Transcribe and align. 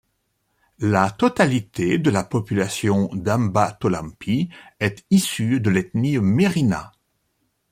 La 0.79 1.11
totalité 1.11 1.99
de 1.99 2.09
la 2.09 2.23
population 2.23 3.07
d’Ambatolampy 3.13 4.49
est 4.79 5.05
issue 5.11 5.59
de 5.59 5.69
l’ethnie 5.69 6.17
Merina. 6.17 6.91